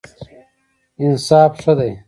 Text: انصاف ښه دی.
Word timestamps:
انصاف 1.03 1.51
ښه 1.61 1.73
دی. 1.79 1.91